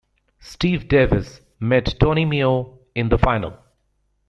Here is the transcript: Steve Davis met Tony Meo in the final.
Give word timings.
Steve 0.39 0.87
Davis 0.87 1.41
met 1.59 1.93
Tony 1.99 2.25
Meo 2.25 2.79
in 2.95 3.07
the 3.09 3.19
final. 3.19 3.59